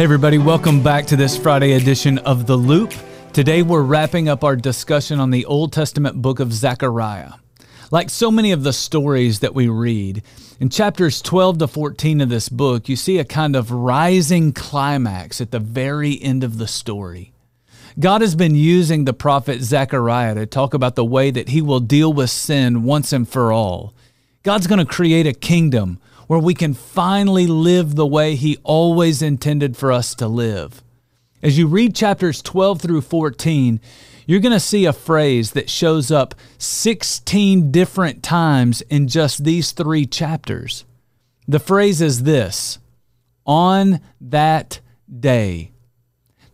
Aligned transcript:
Hey, 0.00 0.04
everybody, 0.04 0.38
welcome 0.38 0.82
back 0.82 1.04
to 1.08 1.16
this 1.16 1.36
Friday 1.36 1.72
edition 1.72 2.16
of 2.20 2.46
The 2.46 2.56
Loop. 2.56 2.94
Today, 3.34 3.60
we're 3.60 3.82
wrapping 3.82 4.30
up 4.30 4.44
our 4.44 4.56
discussion 4.56 5.20
on 5.20 5.30
the 5.30 5.44
Old 5.44 5.74
Testament 5.74 6.22
book 6.22 6.40
of 6.40 6.54
Zechariah. 6.54 7.32
Like 7.90 8.08
so 8.08 8.30
many 8.30 8.50
of 8.50 8.62
the 8.62 8.72
stories 8.72 9.40
that 9.40 9.54
we 9.54 9.68
read, 9.68 10.22
in 10.58 10.70
chapters 10.70 11.20
12 11.20 11.58
to 11.58 11.68
14 11.68 12.22
of 12.22 12.30
this 12.30 12.48
book, 12.48 12.88
you 12.88 12.96
see 12.96 13.18
a 13.18 13.26
kind 13.26 13.54
of 13.54 13.70
rising 13.70 14.54
climax 14.54 15.38
at 15.38 15.50
the 15.50 15.58
very 15.58 16.18
end 16.22 16.44
of 16.44 16.56
the 16.56 16.66
story. 16.66 17.34
God 17.98 18.22
has 18.22 18.34
been 18.34 18.54
using 18.54 19.04
the 19.04 19.12
prophet 19.12 19.60
Zechariah 19.60 20.34
to 20.36 20.46
talk 20.46 20.72
about 20.72 20.94
the 20.94 21.04
way 21.04 21.30
that 21.30 21.50
he 21.50 21.60
will 21.60 21.78
deal 21.78 22.10
with 22.10 22.30
sin 22.30 22.84
once 22.84 23.12
and 23.12 23.28
for 23.28 23.52
all. 23.52 23.92
God's 24.44 24.66
going 24.66 24.78
to 24.78 24.86
create 24.86 25.26
a 25.26 25.34
kingdom 25.34 26.00
where 26.30 26.38
we 26.38 26.54
can 26.54 26.72
finally 26.72 27.48
live 27.48 27.96
the 27.96 28.06
way 28.06 28.36
he 28.36 28.56
always 28.62 29.20
intended 29.20 29.76
for 29.76 29.90
us 29.90 30.14
to 30.14 30.28
live. 30.28 30.80
As 31.42 31.58
you 31.58 31.66
read 31.66 31.92
chapters 31.92 32.40
12 32.40 32.80
through 32.80 33.00
14, 33.00 33.80
you're 34.26 34.38
going 34.38 34.52
to 34.52 34.60
see 34.60 34.84
a 34.84 34.92
phrase 34.92 35.50
that 35.50 35.68
shows 35.68 36.12
up 36.12 36.36
16 36.56 37.72
different 37.72 38.22
times 38.22 38.80
in 38.82 39.08
just 39.08 39.42
these 39.42 39.72
three 39.72 40.06
chapters. 40.06 40.84
The 41.48 41.58
phrase 41.58 42.00
is 42.00 42.22
this 42.22 42.78
on 43.44 44.00
that 44.20 44.78
day. 45.18 45.72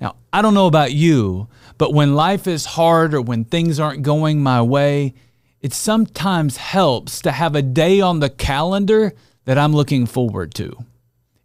Now, 0.01 0.17
I 0.33 0.41
don't 0.41 0.55
know 0.55 0.69
about 0.69 0.93
you, 0.93 1.49
but 1.77 1.93
when 1.93 2.15
life 2.15 2.47
is 2.47 2.65
hard 2.65 3.13
or 3.13 3.21
when 3.21 3.45
things 3.45 3.79
aren't 3.79 4.03
going 4.03 4.43
my 4.43 4.63
way, 4.63 5.13
it 5.61 5.75
sometimes 5.75 6.57
helps 6.57 7.21
to 7.21 7.31
have 7.31 7.55
a 7.55 7.61
day 7.61 8.01
on 8.01 8.21
the 8.21 8.31
calendar 8.31 9.13
that 9.47 9.57
I'm 9.57 9.73
looking 9.73 10.05
forward 10.05 10.53
to. 10.55 10.77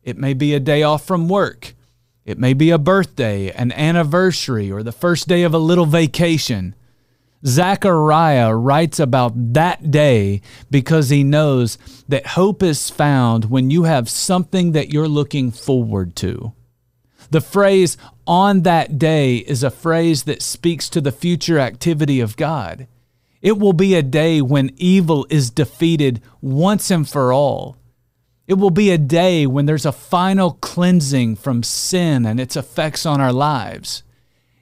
It 0.04 0.18
may 0.18 0.34
be 0.34 0.54
a 0.54 0.60
day 0.60 0.84
off 0.84 1.06
from 1.06 1.30
work. 1.30 1.74
It 2.26 2.38
may 2.38 2.54
be 2.54 2.70
a 2.70 2.78
birthday, 2.78 3.52
an 3.52 3.72
anniversary, 3.72 4.72
or 4.72 4.84
the 4.84 4.92
first 4.92 5.28
day 5.28 5.44
of 5.44 5.54
a 5.54 5.60
little 5.60 5.86
vacation. 5.86 6.76
Zechariah 7.46 8.56
writes 8.56 9.00
about 9.00 9.54
that 9.54 9.90
day 9.90 10.42
because 10.70 11.10
he 11.10 11.24
knows 11.24 11.78
that 12.08 12.28
hope 12.28 12.62
is 12.62 12.90
found 12.90 13.46
when 13.46 13.72
you 13.72 13.84
have 13.84 14.10
something 14.10 14.74
that 14.74 14.90
you're 14.90 15.08
looking 15.08 15.52
forward 15.52 16.16
to. 16.18 16.54
The 17.32 17.42
phrase 17.42 17.98
on 18.28 18.64
that 18.64 19.00
day 19.00 19.38
is 19.38 19.64
a 19.64 19.72
phrase 19.72 20.24
that 20.24 20.42
speaks 20.42 20.90
to 20.90 21.02
the 21.02 21.12
future 21.12 21.60
activity 21.60 22.20
of 22.20 22.38
God. 22.38 22.88
It 23.42 23.58
will 23.58 23.74
be 23.74 23.96
a 23.96 24.04
day 24.04 24.42
when 24.42 24.72
evil 24.78 25.26
is 25.30 25.50
defeated 25.50 26.22
once 26.42 26.92
and 26.92 27.08
for 27.08 27.34
all. 27.34 27.78
It 28.52 28.58
will 28.58 28.70
be 28.70 28.92
a 28.92 28.98
day 28.98 29.48
when 29.48 29.66
there's 29.66 29.86
a 29.86 29.94
final 29.94 30.58
cleansing 30.60 31.38
from 31.38 31.64
sin 31.64 32.26
and 32.26 32.38
its 32.38 32.58
effects 32.58 33.06
on 33.06 33.22
our 33.22 33.32
lives. 33.32 34.04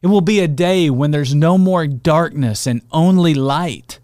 It 0.04 0.08
will 0.08 0.22
be 0.22 0.42
a 0.42 0.48
day 0.48 0.92
when 0.92 1.10
there's 1.10 1.34
no 1.34 1.58
more 1.58 1.88
darkness 1.88 2.68
and 2.68 2.84
only 2.92 3.34
light. 3.34 3.98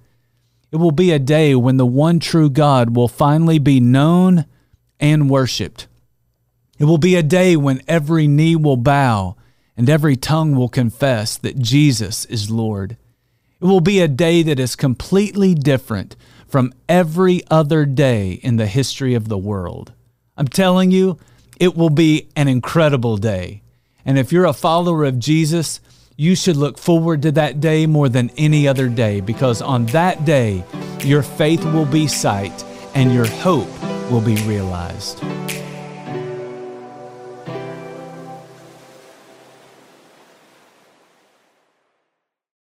It 0.71 0.77
will 0.77 0.89
be 0.89 1.11
a 1.11 1.19
day 1.19 1.53
when 1.53 1.77
the 1.77 1.85
one 1.85 2.19
true 2.19 2.49
God 2.49 2.95
will 2.95 3.07
finally 3.07 3.59
be 3.59 3.79
known 3.79 4.45
and 4.99 5.29
worshiped. 5.29 5.85
It 6.79 6.85
will 6.85 6.97
be 6.97 7.13
a 7.13 7.21
day 7.21 7.55
when 7.55 7.83
every 7.87 8.25
knee 8.25 8.55
will 8.55 8.77
bow 8.77 9.35
and 9.77 9.87
every 9.87 10.15
tongue 10.15 10.55
will 10.55 10.67
confess 10.67 11.37
that 11.37 11.59
Jesus 11.59 12.25
is 12.25 12.49
Lord. 12.49 12.97
It 13.61 13.65
will 13.65 13.81
be 13.81 13.99
a 13.99 14.07
day 14.07 14.41
that 14.41 14.59
is 14.59 14.75
completely 14.75 15.53
different 15.53 16.15
from 16.47 16.73
every 16.87 17.41
other 17.49 17.85
day 17.85 18.33
in 18.43 18.57
the 18.57 18.67
history 18.67 19.13
of 19.13 19.27
the 19.27 19.37
world. 19.37 19.93
I'm 20.37 20.47
telling 20.47 20.91
you, 20.91 21.17
it 21.59 21.75
will 21.75 21.89
be 21.89 22.29
an 22.35 22.47
incredible 22.47 23.17
day. 23.17 23.61
And 24.05 24.19
if 24.19 24.31
you're 24.31 24.45
a 24.45 24.53
follower 24.53 25.05
of 25.05 25.19
Jesus, 25.19 25.79
you 26.17 26.35
should 26.35 26.57
look 26.57 26.77
forward 26.77 27.21
to 27.23 27.31
that 27.33 27.59
day 27.59 27.85
more 27.85 28.09
than 28.09 28.29
any 28.37 28.67
other 28.67 28.87
day 28.87 29.19
because 29.19 29.61
on 29.61 29.85
that 29.87 30.25
day, 30.25 30.63
your 31.03 31.21
faith 31.21 31.63
will 31.65 31.85
be 31.85 32.07
sight 32.07 32.63
and 32.93 33.13
your 33.13 33.27
hope 33.27 33.69
will 34.09 34.21
be 34.21 34.35
realized. 34.43 35.21